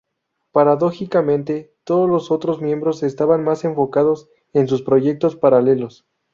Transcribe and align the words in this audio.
Paradójicamente, 0.51 1.75
todos 1.83 2.09
los 2.09 2.31
otros 2.31 2.59
miembros 2.59 3.03
estaban 3.03 3.43
más 3.43 3.63
enfocados 3.65 4.29
en 4.51 4.67
sus 4.67 4.81
proyectos 4.81 5.35
paralelos. 5.35 6.07